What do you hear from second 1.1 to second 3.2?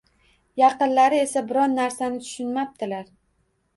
esa biron narsani tushunmabdilar